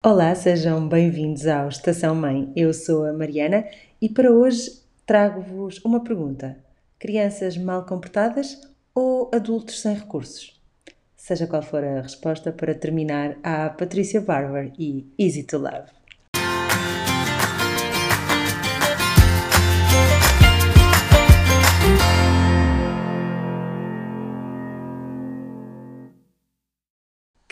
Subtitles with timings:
[0.00, 2.52] Olá, sejam bem-vindos ao Estação Mãe.
[2.54, 3.64] Eu sou a Mariana
[4.00, 6.56] e para hoje trago-vos uma pergunta:
[7.00, 8.60] crianças mal comportadas
[8.94, 10.62] ou adultos sem recursos?
[11.16, 15.97] Seja qual for a resposta, para terminar, há Patrícia Barber e Easy to Love.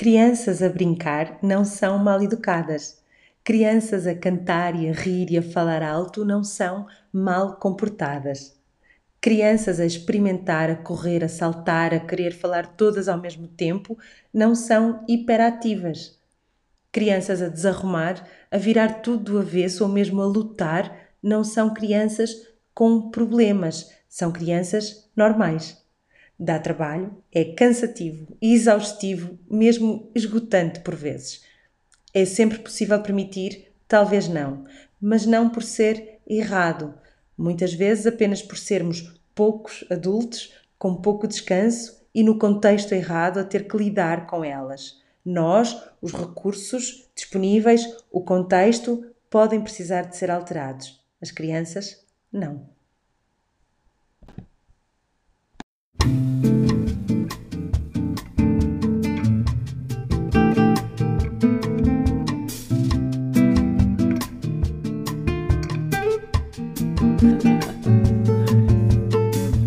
[0.06, 3.02] Crianças a brincar não são mal educadas.
[3.42, 8.56] Crianças a cantar e a rir e a falar alto não são mal comportadas.
[9.20, 13.98] Crianças a experimentar, a correr, a saltar, a querer falar todas ao mesmo tempo
[14.32, 16.16] não são hiperativas.
[16.92, 22.30] Crianças a desarrumar, a virar tudo do avesso ou mesmo a lutar não são crianças
[22.72, 25.84] com problemas, são crianças normais
[26.38, 31.42] dá trabalho, é cansativo, exaustivo, mesmo esgotante por vezes.
[32.12, 34.64] É sempre possível permitir, talvez não,
[35.00, 36.94] mas não por ser errado,
[37.36, 43.44] muitas vezes apenas por sermos poucos adultos, com pouco descanso e no contexto errado a
[43.44, 45.00] ter que lidar com elas.
[45.24, 51.00] Nós, os recursos disponíveis, o contexto podem precisar de ser alterados.
[51.20, 52.75] As crianças, não.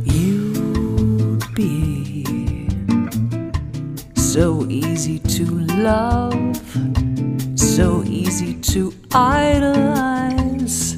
[0.06, 2.24] You'd be
[4.16, 5.46] so easy to
[5.90, 6.62] love,
[7.56, 10.98] so easy to idolize.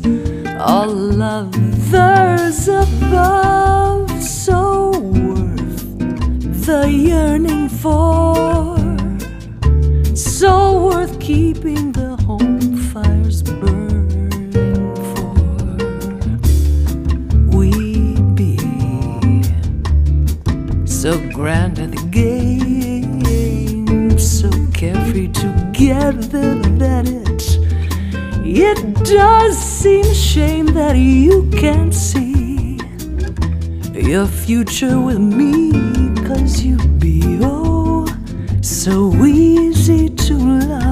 [0.59, 5.81] All others above, so worth
[6.65, 8.20] the yearning for,
[26.11, 27.59] it
[28.43, 32.77] it does seem a shame that you can't see
[33.93, 35.71] your future with me,
[36.27, 38.05] cause you'd be oh
[38.61, 40.90] so easy to love.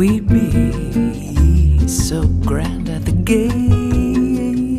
[0.00, 4.78] We'd be so grand at the game,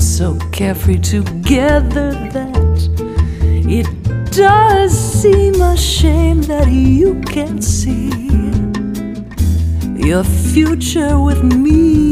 [0.00, 2.88] so carefree together that
[3.78, 3.86] it
[4.32, 8.10] does seem a shame that you can't see
[10.04, 12.03] your future with me,